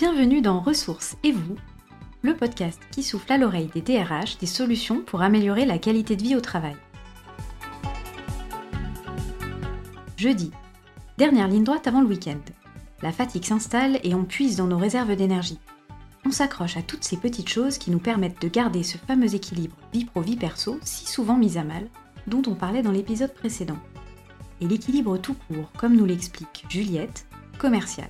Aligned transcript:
Bienvenue 0.00 0.40
dans 0.40 0.60
Ressources 0.60 1.18
et 1.24 1.30
vous, 1.30 1.56
le 2.22 2.34
podcast 2.34 2.80
qui 2.90 3.02
souffle 3.02 3.30
à 3.34 3.36
l'oreille 3.36 3.68
des 3.74 3.82
DRH 3.82 4.38
des 4.38 4.46
solutions 4.46 5.02
pour 5.02 5.20
améliorer 5.20 5.66
la 5.66 5.76
qualité 5.76 6.16
de 6.16 6.22
vie 6.22 6.36
au 6.36 6.40
travail. 6.40 6.74
Jeudi, 10.16 10.52
dernière 11.18 11.48
ligne 11.48 11.64
droite 11.64 11.86
avant 11.86 12.00
le 12.00 12.06
week-end. 12.06 12.40
La 13.02 13.12
fatigue 13.12 13.44
s'installe 13.44 14.00
et 14.02 14.14
on 14.14 14.24
puise 14.24 14.56
dans 14.56 14.68
nos 14.68 14.78
réserves 14.78 15.14
d'énergie. 15.14 15.58
On 16.24 16.30
s'accroche 16.30 16.78
à 16.78 16.82
toutes 16.82 17.04
ces 17.04 17.18
petites 17.18 17.50
choses 17.50 17.76
qui 17.76 17.90
nous 17.90 17.98
permettent 17.98 18.40
de 18.40 18.48
garder 18.48 18.82
ce 18.82 18.96
fameux 18.96 19.34
équilibre 19.34 19.76
vie 19.92 20.06
pro-vie 20.06 20.36
perso 20.36 20.78
si 20.82 21.06
souvent 21.06 21.36
mis 21.36 21.58
à 21.58 21.62
mal, 21.62 21.90
dont 22.26 22.42
on 22.46 22.54
parlait 22.54 22.82
dans 22.82 22.90
l'épisode 22.90 23.34
précédent. 23.34 23.78
Et 24.62 24.66
l'équilibre 24.66 25.18
tout 25.18 25.36
court, 25.46 25.70
comme 25.76 25.94
nous 25.94 26.06
l'explique 26.06 26.64
Juliette, 26.70 27.26
commerciale. 27.58 28.08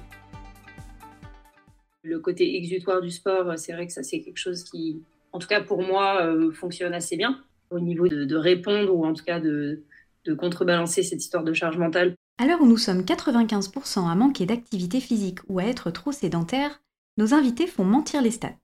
Le 2.02 2.18
côté 2.18 2.56
exutoire 2.56 3.00
du 3.00 3.10
sport, 3.10 3.58
c'est 3.58 3.72
vrai 3.72 3.86
que 3.86 3.92
ça 3.92 4.02
c'est 4.02 4.20
quelque 4.20 4.38
chose 4.38 4.64
qui, 4.64 5.02
en 5.32 5.38
tout 5.38 5.48
cas 5.48 5.60
pour 5.60 5.82
moi, 5.82 6.24
euh, 6.24 6.50
fonctionne 6.52 6.94
assez 6.94 7.16
bien 7.16 7.42
au 7.70 7.78
niveau 7.78 8.08
de, 8.08 8.36
répondre 8.36 8.94
ou 8.94 9.04
en 9.04 9.12
tout 9.12 9.24
cas 9.24 9.38
de, 9.38 9.82
de 10.24 10.34
contrebalancer 10.34 11.02
cette 11.02 11.22
histoire 11.22 11.44
de 11.44 11.52
charge 11.52 11.78
mentale. 11.78 12.14
À 12.38 12.46
l'heure 12.46 12.60
où 12.62 12.66
nous 12.66 12.78
sommes 12.78 13.02
95% 13.02 14.10
à 14.10 14.14
manquer 14.14 14.46
d'activité 14.46 15.00
physique 15.00 15.40
ou 15.48 15.58
à 15.58 15.64
être 15.64 15.90
trop 15.90 16.10
sédentaires, 16.10 16.82
nos 17.16 17.34
invités 17.34 17.66
font 17.66 17.84
mentir 17.84 18.22
les 18.22 18.30
stats. 18.30 18.56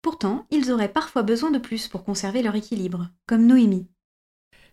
Pourtant, 0.00 0.46
ils 0.50 0.70
auraient 0.70 0.92
parfois 0.92 1.22
besoin 1.22 1.50
de 1.50 1.58
plus 1.58 1.88
pour 1.88 2.04
conserver 2.04 2.42
leur 2.42 2.54
équilibre, 2.54 3.08
comme 3.26 3.46
Noémie. 3.46 3.88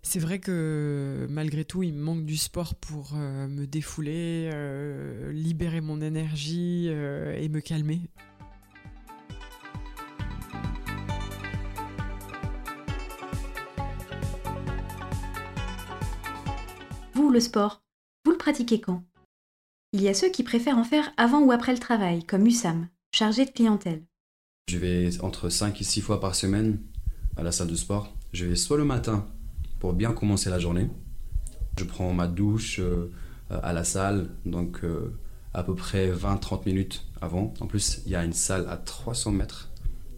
C'est 0.03 0.19
vrai 0.19 0.39
que 0.39 1.27
malgré 1.29 1.63
tout, 1.63 1.84
il 1.84 1.93
me 1.93 2.01
manque 2.01 2.26
du 2.26 2.35
sport 2.35 2.76
pour 2.76 3.12
euh, 3.15 3.48
me 3.48 3.67
défouler, 3.67 4.49
euh, 4.51 5.31
libérer 5.31 5.79
mon 5.79 6.01
énergie 6.01 6.87
euh, 6.89 7.37
et 7.39 7.49
me 7.49 7.62
calmer. 7.62 8.01
Vous, 17.13 17.29
le 17.29 17.39
sport, 17.39 17.83
vous 18.26 18.31
le 18.31 18.37
pratiquez 18.37 18.81
quand? 18.81 19.04
Il 19.93 20.01
y 20.01 20.07
a 20.07 20.13
ceux 20.13 20.29
qui 20.29 20.43
préfèrent 20.43 20.77
en 20.77 20.83
faire 20.83 21.13
avant 21.17 21.41
ou 21.41 21.51
après 21.51 21.73
le 21.73 21.79
travail, 21.79 22.23
comme 22.23 22.48
Usam, 22.48 22.87
chargé 23.13 23.45
de 23.45 23.51
clientèle. 23.51 24.04
Je 24.67 24.77
vais 24.77 25.21
entre 25.21 25.49
5 25.49 25.79
et 25.79 25.83
6 25.83 26.01
fois 26.01 26.20
par 26.20 26.33
semaine 26.33 26.79
à 27.37 27.43
la 27.43 27.51
salle 27.51 27.67
de 27.67 27.76
sport. 27.76 28.15
Je 28.33 28.45
vais 28.45 28.55
soit 28.55 28.77
le 28.77 28.85
matin 28.85 29.27
pour 29.82 29.93
bien 29.93 30.13
commencer 30.13 30.51
la 30.51 30.60
journée. 30.60 30.87
Je 31.77 31.84
prends 31.84 32.13
ma 32.13 32.27
douche 32.27 32.79
euh, 32.79 33.12
à 33.49 33.74
la 33.74 33.84
salle, 33.84 34.29
donc 34.46 34.82
euh, 34.84 35.12
à 35.55 35.63
peu 35.63 35.73
près 35.73 36.12
20-30 36.12 36.68
minutes 36.68 37.04
avant. 37.20 37.51
En 37.60 37.65
plus, 37.65 38.04
il 38.05 38.12
y 38.12 38.15
a 38.15 38.23
une 38.23 38.32
salle 38.32 38.68
à 38.70 38.77
300 38.77 39.32
mètres 39.32 39.71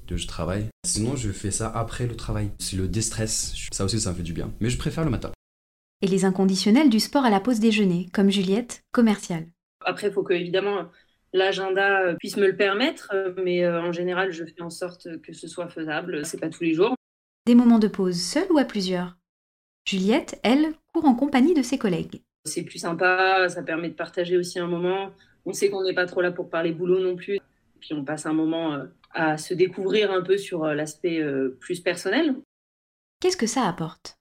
de 0.09 0.17
je 0.17 0.27
travaille. 0.27 0.65
Sinon, 0.85 1.15
je 1.15 1.31
fais 1.31 1.49
ça 1.49 1.71
après 1.73 2.07
le 2.07 2.17
travail. 2.17 2.51
C'est 2.59 2.75
le 2.75 2.89
déstress. 2.89 3.55
Ça 3.71 3.85
aussi, 3.85 4.01
ça 4.01 4.11
me 4.11 4.17
fait 4.17 4.23
du 4.23 4.33
bien. 4.33 4.51
Mais 4.59 4.69
je 4.69 4.77
préfère 4.77 5.05
le 5.05 5.09
matin. 5.09 5.31
Et 6.01 6.07
les 6.07 6.25
inconditionnels 6.25 6.89
du 6.89 6.99
sport 6.99 7.23
à 7.23 7.29
la 7.29 7.39
pause 7.39 7.61
déjeuner, 7.61 8.09
comme 8.11 8.29
Juliette, 8.29 8.83
commerciale. 8.91 9.47
Après, 9.85 10.07
il 10.07 10.13
faut 10.13 10.23
que, 10.23 10.33
évidemment, 10.33 10.89
l'agenda 11.31 12.15
puisse 12.19 12.35
me 12.35 12.47
le 12.47 12.57
permettre, 12.57 13.13
mais 13.41 13.63
euh, 13.63 13.81
en 13.81 13.93
général, 13.93 14.33
je 14.33 14.43
fais 14.43 14.61
en 14.61 14.69
sorte 14.69 15.07
que 15.21 15.31
ce 15.31 15.47
soit 15.47 15.69
faisable. 15.69 16.25
C'est 16.25 16.41
pas 16.41 16.49
tous 16.49 16.65
les 16.65 16.73
jours. 16.73 16.95
Des 17.45 17.55
moments 17.55 17.79
de 17.79 17.87
pause 17.87 18.19
seuls 18.19 18.51
ou 18.51 18.57
à 18.57 18.65
plusieurs? 18.65 19.15
Juliette, 19.85 20.39
elle, 20.43 20.73
court 20.93 21.05
en 21.05 21.13
compagnie 21.13 21.53
de 21.53 21.61
ses 21.61 21.77
collègues. 21.77 22.21
C'est 22.45 22.63
plus 22.63 22.79
sympa, 22.79 23.47
ça 23.49 23.63
permet 23.63 23.89
de 23.89 23.93
partager 23.93 24.37
aussi 24.37 24.59
un 24.59 24.67
moment. 24.67 25.11
On 25.45 25.53
sait 25.53 25.69
qu'on 25.69 25.83
n'est 25.83 25.93
pas 25.93 26.05
trop 26.05 26.21
là 26.21 26.31
pour 26.31 26.49
parler 26.49 26.71
boulot 26.71 26.99
non 26.99 27.15
plus. 27.15 27.39
Puis 27.79 27.93
on 27.93 28.05
passe 28.05 28.25
un 28.25 28.33
moment 28.33 28.73
euh, 28.73 28.85
à 29.11 29.37
se 29.37 29.53
découvrir 29.53 30.11
un 30.11 30.21
peu 30.21 30.37
sur 30.37 30.63
euh, 30.63 30.73
l'aspect 30.73 31.19
euh, 31.19 31.57
plus 31.59 31.81
personnel. 31.81 32.35
Qu'est-ce 33.19 33.37
que 33.37 33.47
ça 33.47 33.67
apporte? 33.67 34.17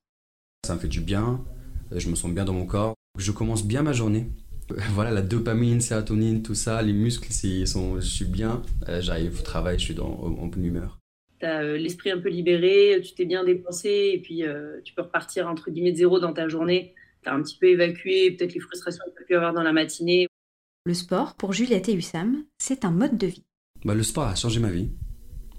Ça 0.67 0.75
me 0.75 0.81
fait 0.81 0.89
du 0.89 1.01
bien, 1.01 1.45
je 1.91 2.09
me 2.09 2.15
sens 2.15 2.31
bien 2.31 2.45
dans 2.45 2.53
mon 2.53 2.67
corps. 2.67 2.95
Je 3.19 3.31
commence 3.33 3.65
bien 3.65 3.83
ma 3.83 3.93
journée. 3.93 4.31
Voilà, 4.95 5.11
la 5.11 5.23
dopamine, 5.23 5.81
sérotonine, 5.81 6.43
tout 6.43 6.55
ça, 6.55 6.81
les 6.81 6.95
muscles, 6.95 7.31
sont, 7.67 8.01
je 8.01 8.07
suis 8.07 8.25
bien. 8.25 8.63
J'arrive 9.01 9.41
au 9.41 9.43
travail, 9.43 9.79
je 9.79 9.85
suis 9.85 9.95
dans, 9.95 10.07
en 10.07 10.47
bonne 10.47 10.65
humeur 10.65 11.02
tu 11.43 11.49
as 11.49 11.63
euh, 11.63 11.77
l'esprit 11.77 12.11
un 12.11 12.19
peu 12.19 12.29
libéré, 12.29 13.01
tu 13.03 13.15
t'es 13.15 13.25
bien 13.25 13.45
dépensé 13.45 14.13
et 14.15 14.21
puis 14.23 14.45
euh, 14.45 14.81
tu 14.85 14.95
peux 14.95 15.03
repartir 15.03 15.49
entre 15.49 15.71
guillemets 15.71 15.93
de 15.93 15.97
zéro 15.97 16.21
dans 16.21 16.33
ta 16.33 16.49
journée. 16.49 16.95
Tu 17.23 17.29
as 17.29 17.35
un 17.35 17.43
petit 17.43 17.59
peu 17.59 17.67
évacué 17.67 18.31
peut-être 18.31 18.55
les 18.55 18.61
frustrations 18.61 19.05
que 19.07 19.17
tu 19.17 19.23
as 19.23 19.27
pu 19.27 19.35
avoir 19.35 19.53
dans 19.53 19.63
la 19.63 19.73
matinée. 19.73 20.29
Le 20.85 20.95
sport, 20.95 21.35
pour 21.35 21.53
Juliette 21.53 21.89
et 21.89 21.95
Hussam, 21.95 22.45
c'est 22.59 22.85
un 22.85 22.91
mode 22.91 23.19
de 23.19 23.27
vie. 23.27 23.45
Bah, 23.85 23.95
le 23.95 24.03
sport 24.03 24.25
a 24.25 24.35
changé 24.35 24.61
ma 24.61 24.71
vie, 24.71 24.91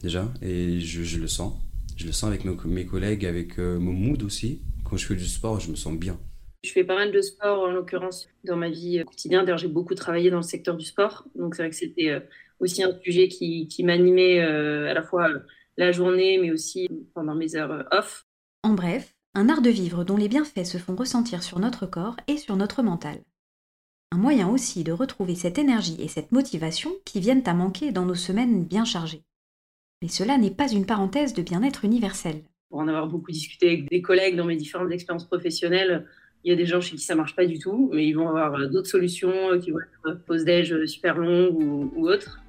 déjà, 0.01 0.33
et 0.41 0.79
je, 0.79 1.19
le 1.19 1.27
sens. 1.27 1.53
Je 1.97 2.05
le 2.05 2.11
sens 2.11 2.29
avec 2.29 2.43
mes, 2.45 2.85
collègues, 2.85 3.25
avec 3.25 3.59
euh, 3.59 3.77
mon 3.79 3.93
mood 3.93 4.23
aussi. 4.23 4.61
Quand 4.89 4.97
je 4.97 5.05
fais 5.05 5.15
du 5.15 5.25
sport, 5.25 5.59
je 5.59 5.69
me 5.69 5.75
sens 5.75 5.97
bien. 5.97 6.19
Je 6.63 6.71
fais 6.71 6.83
pas 6.83 6.95
mal 6.95 7.11
de 7.11 7.21
sport, 7.21 7.63
en 7.63 7.71
l'occurrence, 7.71 8.29
dans 8.45 8.55
ma 8.55 8.69
vie 8.69 9.01
quotidienne. 9.05 9.41
D'ailleurs, 9.43 9.57
j'ai 9.57 9.67
beaucoup 9.67 9.95
travaillé 9.95 10.29
dans 10.29 10.37
le 10.37 10.43
secteur 10.43 10.77
du 10.77 10.85
sport. 10.85 11.25
Donc, 11.35 11.55
c'est 11.55 11.63
vrai 11.63 11.69
que 11.69 11.75
c'était 11.75 12.21
aussi 12.59 12.83
un 12.83 12.97
sujet 13.01 13.27
qui, 13.27 13.67
qui 13.67 13.83
m'animait 13.83 14.39
à 14.39 14.93
la 14.93 15.03
fois 15.03 15.29
la 15.77 15.91
journée, 15.91 16.37
mais 16.37 16.51
aussi 16.51 16.87
pendant 17.13 17.35
mes 17.35 17.55
heures 17.55 17.71
euh, 17.71 17.83
off. 17.91 18.25
En 18.63 18.73
bref, 18.73 19.15
un 19.33 19.49
art 19.49 19.61
de 19.61 19.69
vivre 19.69 20.03
dont 20.03 20.17
les 20.17 20.27
bienfaits 20.27 20.65
se 20.65 20.77
font 20.77 20.95
ressentir 20.95 21.43
sur 21.43 21.59
notre 21.59 21.85
corps 21.85 22.17
et 22.27 22.37
sur 22.37 22.55
notre 22.55 22.83
mental. 22.83 23.17
Un 24.11 24.17
moyen 24.17 24.47
aussi 24.47 24.83
de 24.83 24.91
retrouver 24.91 25.35
cette 25.35 25.57
énergie 25.57 25.97
et 25.99 26.07
cette 26.07 26.31
motivation 26.31 26.91
qui 27.03 27.19
viennent 27.19 27.47
à 27.47 27.55
manquer 27.55 27.91
dans 27.91 28.05
nos 28.05 28.15
semaines 28.15 28.63
bien 28.63 28.85
chargées. 28.85 29.23
Mais 30.01 30.07
cela 30.07 30.37
n'est 30.37 30.51
pas 30.51 30.71
une 30.71 30.85
parenthèse 30.85 31.33
de 31.33 31.41
bien-être 31.41 31.83
universel. 31.83 32.43
Pour 32.69 32.79
en 32.79 32.87
avoir 32.87 33.07
beaucoup 33.07 33.31
discuté 33.31 33.67
avec 33.67 33.89
des 33.89 34.01
collègues 34.01 34.35
dans 34.35 34.45
mes 34.45 34.55
différentes 34.55 34.91
expériences 34.91 35.25
professionnelles, 35.25 36.07
il 36.43 36.49
y 36.49 36.53
a 36.53 36.55
des 36.55 36.65
gens 36.65 36.81
chez 36.81 36.95
qui 36.95 37.01
ça 37.01 37.15
marche 37.15 37.35
pas 37.35 37.45
du 37.45 37.57
tout, 37.57 37.89
mais 37.93 38.05
ils 38.05 38.13
vont 38.13 38.27
avoir 38.27 38.53
euh, 38.55 38.67
d'autres 38.67 38.89
solutions 38.89 39.51
euh, 39.51 39.59
qui 39.59 39.71
vont 39.71 39.79
être 39.79 40.25
pause 40.25 40.43
déj 40.43 40.85
super 40.85 41.17
longue 41.17 41.55
ou, 41.55 41.91
ou 41.95 42.09
autres. 42.09 42.42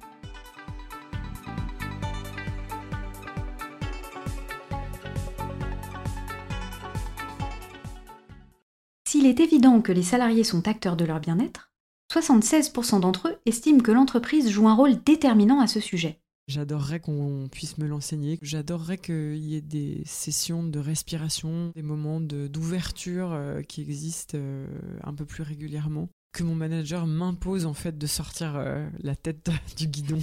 S'il 9.15 9.27
est 9.27 9.39
évident 9.39 9.79
que 9.79 9.93
les 9.93 10.03
salariés 10.03 10.43
sont 10.43 10.67
acteurs 10.67 10.97
de 10.97 11.05
leur 11.05 11.21
bien-être, 11.21 11.71
76% 12.13 12.99
d'entre 12.99 13.29
eux 13.29 13.37
estiment 13.45 13.79
que 13.79 13.93
l'entreprise 13.93 14.49
joue 14.49 14.67
un 14.67 14.75
rôle 14.75 15.01
déterminant 15.05 15.61
à 15.61 15.67
ce 15.67 15.79
sujet. 15.79 16.19
J'adorerais 16.49 16.99
qu'on 16.99 17.47
puisse 17.49 17.77
me 17.77 17.87
l'enseigner. 17.87 18.37
J'adorerais 18.41 18.97
qu'il 18.97 19.37
y 19.37 19.55
ait 19.55 19.61
des 19.61 20.03
sessions 20.05 20.65
de 20.65 20.79
respiration, 20.79 21.71
des 21.77 21.81
moments 21.81 22.19
d'ouverture 22.19 23.31
euh, 23.31 23.61
qui 23.61 23.83
existent 23.83 24.37
euh, 24.37 24.67
un 25.05 25.13
peu 25.13 25.23
plus 25.23 25.43
régulièrement. 25.43 26.09
Que 26.33 26.43
mon 26.43 26.55
manager 26.55 27.07
m'impose 27.07 27.65
en 27.65 27.73
fait 27.73 27.97
de 27.97 28.07
sortir 28.07 28.57
euh, 28.57 28.85
la 28.99 29.15
tête 29.15 29.49
du 29.77 29.87
guidon. 29.87 30.19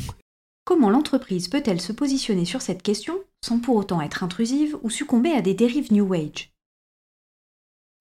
Comment 0.66 0.90
l'entreprise 0.90 1.48
peut-elle 1.48 1.80
se 1.80 1.94
positionner 1.94 2.44
sur 2.44 2.60
cette 2.60 2.82
question 2.82 3.14
sans 3.42 3.58
pour 3.58 3.76
autant 3.76 4.02
être 4.02 4.22
intrusive 4.22 4.76
ou 4.82 4.90
succomber 4.90 5.30
à 5.30 5.40
des 5.40 5.54
dérives 5.54 5.90
New 5.94 6.12
Age? 6.12 6.51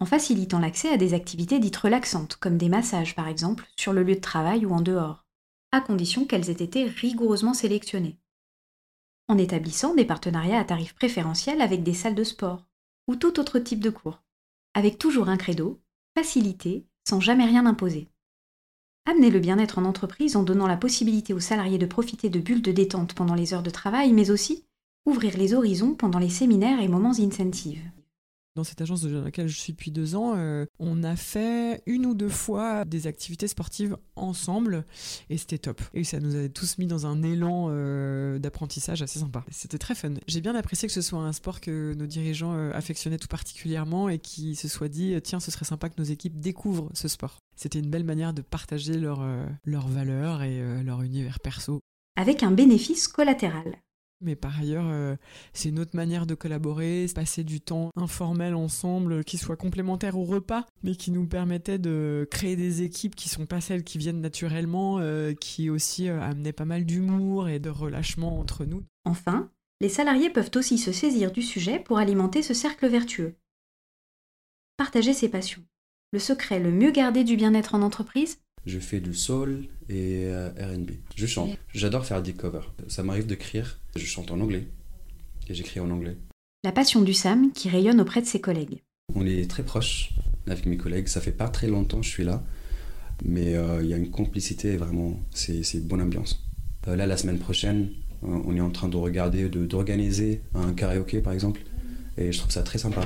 En 0.01 0.05
facilitant 0.05 0.57
l'accès 0.57 0.89
à 0.89 0.97
des 0.97 1.13
activités 1.13 1.59
dites 1.59 1.77
relaxantes, 1.77 2.35
comme 2.35 2.57
des 2.57 2.69
massages 2.69 3.15
par 3.15 3.27
exemple, 3.27 3.67
sur 3.77 3.93
le 3.93 4.01
lieu 4.01 4.15
de 4.15 4.19
travail 4.19 4.65
ou 4.65 4.73
en 4.73 4.81
dehors, 4.81 5.27
à 5.71 5.79
condition 5.79 6.25
qu'elles 6.25 6.49
aient 6.49 6.63
été 6.63 6.85
rigoureusement 6.85 7.53
sélectionnées. 7.53 8.17
En 9.27 9.37
établissant 9.37 9.93
des 9.93 10.03
partenariats 10.03 10.59
à 10.59 10.63
tarifs 10.63 10.95
préférentiels 10.95 11.61
avec 11.61 11.83
des 11.83 11.93
salles 11.93 12.15
de 12.15 12.23
sport, 12.23 12.65
ou 13.07 13.15
tout 13.15 13.39
autre 13.39 13.59
type 13.59 13.79
de 13.79 13.91
cours, 13.91 14.23
avec 14.73 14.97
toujours 14.97 15.29
un 15.29 15.37
credo, 15.37 15.79
faciliter, 16.17 16.87
sans 17.07 17.19
jamais 17.19 17.45
rien 17.45 17.67
imposer. 17.67 18.07
Amener 19.05 19.29
le 19.29 19.39
bien-être 19.39 19.77
en 19.77 19.85
entreprise 19.85 20.35
en 20.35 20.41
donnant 20.41 20.67
la 20.67 20.77
possibilité 20.77 21.35
aux 21.35 21.39
salariés 21.39 21.77
de 21.77 21.85
profiter 21.85 22.31
de 22.31 22.39
bulles 22.39 22.63
de 22.63 22.71
détente 22.71 23.13
pendant 23.13 23.35
les 23.35 23.53
heures 23.53 23.63
de 23.63 23.69
travail, 23.69 24.13
mais 24.13 24.31
aussi 24.31 24.65
ouvrir 25.05 25.37
les 25.37 25.53
horizons 25.53 25.93
pendant 25.93 26.19
les 26.19 26.29
séminaires 26.29 26.81
et 26.81 26.87
moments 26.87 27.13
incentives. 27.19 27.83
Dans 28.55 28.65
cette 28.65 28.81
agence 28.81 29.03
dans 29.03 29.23
laquelle 29.23 29.47
je 29.47 29.57
suis 29.57 29.71
depuis 29.71 29.91
deux 29.91 30.15
ans, 30.15 30.33
euh, 30.35 30.65
on 30.77 31.03
a 31.03 31.15
fait 31.15 31.81
une 31.85 32.05
ou 32.05 32.13
deux 32.13 32.27
fois 32.27 32.83
des 32.83 33.07
activités 33.07 33.47
sportives 33.47 33.95
ensemble 34.17 34.85
et 35.29 35.37
c'était 35.37 35.57
top. 35.57 35.81
Et 35.93 36.03
ça 36.03 36.19
nous 36.19 36.35
a 36.35 36.49
tous 36.49 36.77
mis 36.77 36.85
dans 36.85 37.05
un 37.05 37.23
élan 37.23 37.67
euh, 37.69 38.39
d'apprentissage 38.39 39.01
assez 39.01 39.19
sympa. 39.19 39.45
C'était 39.49 39.77
très 39.77 39.95
fun. 39.95 40.15
J'ai 40.27 40.41
bien 40.41 40.53
apprécié 40.53 40.89
que 40.89 40.93
ce 40.93 41.01
soit 41.01 41.19
un 41.19 41.31
sport 41.31 41.61
que 41.61 41.93
nos 41.93 42.07
dirigeants 42.07 42.53
euh, 42.53 42.71
affectionnaient 42.73 43.17
tout 43.17 43.29
particulièrement 43.29 44.09
et 44.09 44.19
qui 44.19 44.57
se 44.57 44.67
soient 44.67 44.89
dit 44.89 45.15
tiens, 45.23 45.39
ce 45.39 45.49
serait 45.49 45.65
sympa 45.65 45.87
que 45.87 46.01
nos 46.01 46.07
équipes 46.07 46.37
découvrent 46.37 46.89
ce 46.93 47.07
sport. 47.07 47.37
C'était 47.55 47.79
une 47.79 47.89
belle 47.89 48.03
manière 48.03 48.33
de 48.33 48.41
partager 48.41 48.95
leurs 48.97 49.87
valeurs 49.87 50.43
et 50.43 50.83
leur 50.83 51.03
univers 51.03 51.39
perso. 51.39 51.79
Avec 52.17 52.43
un 52.43 52.51
bénéfice 52.51 53.07
collatéral. 53.07 53.77
Mais 54.21 54.35
par 54.35 54.59
ailleurs, 54.59 54.87
euh, 54.87 55.15
c'est 55.53 55.69
une 55.69 55.79
autre 55.79 55.95
manière 55.95 56.25
de 56.25 56.35
collaborer, 56.35 57.07
passer 57.13 57.43
du 57.43 57.59
temps 57.59 57.89
informel 57.95 58.53
ensemble, 58.53 59.23
qui 59.23 59.37
soit 59.37 59.55
complémentaire 59.55 60.17
au 60.17 60.23
repas, 60.23 60.65
mais 60.83 60.95
qui 60.95 61.11
nous 61.11 61.25
permettait 61.25 61.79
de 61.79 62.27
créer 62.29 62.55
des 62.55 62.83
équipes 62.83 63.15
qui 63.15 63.29
sont 63.29 63.47
pas 63.47 63.61
celles 63.61 63.83
qui 63.83 63.97
viennent 63.97 64.21
naturellement, 64.21 64.99
euh, 64.99 65.33
qui 65.33 65.69
aussi 65.69 66.07
euh, 66.07 66.21
amenaient 66.21 66.53
pas 66.53 66.65
mal 66.65 66.85
d'humour 66.85 67.49
et 67.49 67.59
de 67.59 67.69
relâchement 67.69 68.39
entre 68.39 68.65
nous. 68.65 68.83
Enfin, 69.05 69.49
les 69.79 69.89
salariés 69.89 70.29
peuvent 70.29 70.51
aussi 70.55 70.77
se 70.77 70.91
saisir 70.91 71.31
du 71.31 71.41
sujet 71.41 71.79
pour 71.79 71.97
alimenter 71.97 72.43
ce 72.43 72.53
cercle 72.53 72.87
vertueux. 72.87 73.35
Partager 74.77 75.13
ses 75.13 75.29
passions. 75.29 75.63
Le 76.11 76.19
secret 76.19 76.59
le 76.59 76.71
mieux 76.71 76.91
gardé 76.91 77.23
du 77.23 77.35
bien-être 77.37 77.73
en 77.73 77.81
entreprise 77.81 78.39
Je 78.65 78.79
fais 78.79 78.99
du 78.99 79.13
soul 79.13 79.65
et 79.89 80.25
euh, 80.25 80.49
RB. 80.49 80.91
Je 81.15 81.25
chante. 81.25 81.57
J'adore 81.73 82.05
faire 82.05 82.21
des 82.21 82.33
covers. 82.33 82.73
Ça 82.87 83.03
m'arrive 83.03 83.25
d'écrire. 83.25 83.79
Je 83.95 84.05
chante 84.05 84.31
en 84.31 84.39
anglais. 84.39 84.67
Et 85.47 85.53
j'écris 85.53 85.79
en 85.79 85.89
anglais. 85.89 86.17
La 86.63 86.71
passion 86.71 87.01
du 87.01 87.13
Sam 87.13 87.51
qui 87.53 87.69
rayonne 87.69 87.99
auprès 87.99 88.21
de 88.21 88.27
ses 88.27 88.39
collègues. 88.39 88.81
On 89.15 89.25
est 89.25 89.49
très 89.49 89.63
proches 89.63 90.11
avec 90.47 90.65
mes 90.67 90.77
collègues. 90.77 91.07
Ça 91.07 91.21
fait 91.21 91.31
pas 91.31 91.49
très 91.49 91.67
longtemps 91.67 92.01
que 92.01 92.05
je 92.05 92.11
suis 92.11 92.23
là. 92.23 92.43
Mais 93.25 93.55
euh, 93.55 93.81
il 93.83 93.89
y 93.89 93.93
a 93.93 93.97
une 93.97 94.11
complicité, 94.11 94.77
vraiment, 94.77 95.19
c'est 95.31 95.61
une 95.73 95.81
bonne 95.81 96.01
ambiance. 96.01 96.43
Euh, 96.87 96.95
là, 96.95 97.07
la 97.07 97.17
semaine 97.17 97.39
prochaine, 97.39 97.89
on 98.23 98.55
est 98.55 98.61
en 98.61 98.69
train 98.69 98.87
de 98.87 98.97
regarder, 98.97 99.49
d'organiser 99.49 100.41
un 100.53 100.73
karaoké 100.73 101.21
par 101.21 101.33
exemple. 101.33 101.61
Et 102.17 102.31
je 102.31 102.37
trouve 102.37 102.51
ça 102.51 102.61
très 102.61 102.77
sympa. 102.77 103.01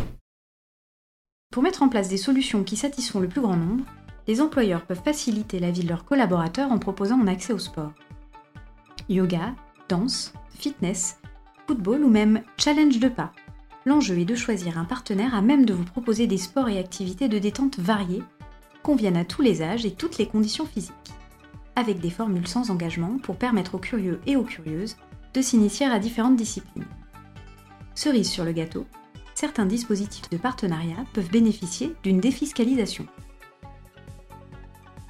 Pour 1.51 1.63
mettre 1.63 1.83
en 1.83 1.89
place 1.89 2.09
des 2.09 2.17
solutions 2.17 2.63
qui 2.63 2.75
satisfont 2.75 3.21
le 3.21 3.29
plus 3.29 3.41
grand 3.41 3.55
nombre, 3.55 3.85
les 4.27 4.41
employeurs 4.41 4.85
peuvent 4.85 5.03
faciliter 5.03 5.59
la 5.59 5.71
vie 5.71 5.83
de 5.83 5.89
leurs 5.89 6.05
collaborateurs 6.05 6.71
en 6.71 6.79
proposant 6.79 7.19
un 7.19 7.27
accès 7.27 7.53
au 7.53 7.59
sport. 7.59 7.93
Yoga, 9.09 9.53
danse, 9.87 10.33
fitness, 10.57 11.19
football 11.67 12.03
ou 12.03 12.09
même 12.09 12.41
challenge 12.57 12.99
de 12.99 13.07
pas. 13.07 13.31
L'enjeu 13.85 14.17
est 14.19 14.25
de 14.25 14.35
choisir 14.35 14.79
un 14.79 14.85
partenaire 14.85 15.35
à 15.35 15.41
même 15.41 15.65
de 15.65 15.73
vous 15.73 15.83
proposer 15.83 16.25
des 16.25 16.39
sports 16.39 16.69
et 16.69 16.79
activités 16.79 17.27
de 17.27 17.37
détente 17.37 17.77
variés, 17.77 18.23
conviennent 18.81 19.17
à 19.17 19.25
tous 19.25 19.41
les 19.41 19.61
âges 19.61 19.85
et 19.85 19.91
toutes 19.91 20.17
les 20.17 20.27
conditions 20.27 20.65
physiques, 20.65 20.93
avec 21.75 21.99
des 21.99 22.09
formules 22.09 22.47
sans 22.47 22.71
engagement 22.71 23.17
pour 23.21 23.35
permettre 23.35 23.75
aux 23.75 23.79
curieux 23.79 24.19
et 24.25 24.35
aux 24.35 24.43
curieuses 24.43 24.97
de 25.35 25.41
s'initier 25.41 25.85
à 25.85 25.99
différentes 25.99 26.35
disciplines. 26.35 26.87
Cerise 27.93 28.29
sur 28.29 28.43
le 28.43 28.53
gâteau, 28.53 28.85
certains 29.35 29.65
dispositifs 29.65 30.29
de 30.29 30.37
partenariat 30.37 31.05
peuvent 31.13 31.29
bénéficier 31.29 31.93
d'une 32.03 32.19
défiscalisation. 32.19 33.05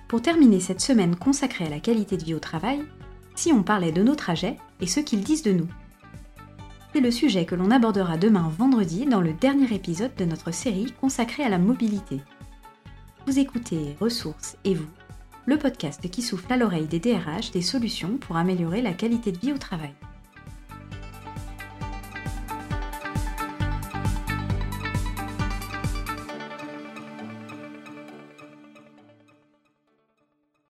Pour 0.08 0.22
terminer 0.22 0.60
cette 0.60 0.82
semaine 0.82 1.16
consacrée 1.16 1.66
à 1.66 1.70
la 1.70 1.80
qualité 1.80 2.16
de 2.16 2.24
vie 2.24 2.36
au 2.36 2.40
travail, 2.40 2.84
si 3.34 3.52
on 3.52 3.64
parlait 3.64 3.92
de 3.92 4.04
nos 4.04 4.16
trajets 4.16 4.58
et 4.80 4.88
ce 4.88 5.00
qu'ils 5.00 5.24
disent 5.24 5.44
de 5.44 5.52
nous. 5.52 5.68
C'est 6.94 7.02
le 7.02 7.12
sujet 7.12 7.46
que 7.46 7.56
l'on 7.56 7.72
abordera 7.72 8.18
demain 8.18 8.50
vendredi 8.58 9.06
dans 9.06 9.20
le 9.20 9.34
dernier 9.34 9.74
épisode 9.74 10.16
de 10.16 10.26
notre 10.26 10.52
série 10.52 10.94
consacrée 11.02 11.44
à 11.44 11.50
la 11.50 11.58
mobilité. 11.58 12.22
Vous 13.26 13.40
écoutez 13.40 13.98
Ressources 14.00 14.56
et 14.64 14.76
vous, 14.76 14.88
le 15.46 15.58
podcast 15.58 16.10
qui 16.10 16.22
souffle 16.22 16.54
à 16.54 16.58
l'oreille 16.58 16.88
des 16.88 17.00
DRH 17.00 17.52
des 17.52 17.64
solutions 17.64 18.18
pour 18.18 18.38
améliorer 18.38 18.82
la 18.82 18.94
qualité 18.94 19.32
de 19.32 19.40
vie 19.40 19.54
au 19.54 19.58
travail. 19.58 19.94